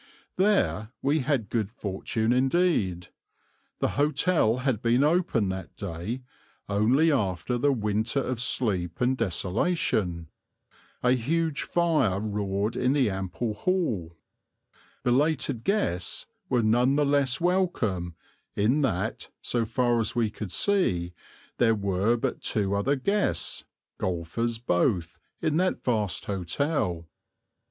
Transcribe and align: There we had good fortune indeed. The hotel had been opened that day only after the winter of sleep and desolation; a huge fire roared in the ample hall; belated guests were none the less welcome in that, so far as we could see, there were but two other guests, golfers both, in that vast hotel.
There 0.37 0.89
we 1.03 1.19
had 1.19 1.47
good 1.47 1.69
fortune 1.69 2.33
indeed. 2.33 3.09
The 3.77 3.89
hotel 3.89 4.57
had 4.65 4.81
been 4.81 5.03
opened 5.03 5.51
that 5.51 5.75
day 5.75 6.23
only 6.67 7.11
after 7.11 7.55
the 7.59 7.71
winter 7.71 8.19
of 8.19 8.41
sleep 8.41 8.99
and 8.99 9.15
desolation; 9.15 10.29
a 11.03 11.11
huge 11.11 11.61
fire 11.61 12.19
roared 12.19 12.75
in 12.75 12.93
the 12.93 13.11
ample 13.11 13.53
hall; 13.53 14.17
belated 15.03 15.63
guests 15.63 16.25
were 16.49 16.63
none 16.63 16.95
the 16.95 17.05
less 17.05 17.39
welcome 17.39 18.15
in 18.55 18.81
that, 18.81 19.29
so 19.39 19.65
far 19.65 19.99
as 19.99 20.15
we 20.15 20.31
could 20.31 20.51
see, 20.51 21.13
there 21.59 21.75
were 21.75 22.17
but 22.17 22.41
two 22.41 22.73
other 22.73 22.95
guests, 22.95 23.65
golfers 23.99 24.57
both, 24.57 25.19
in 25.43 25.57
that 25.57 25.83
vast 25.83 26.25
hotel. 26.25 27.07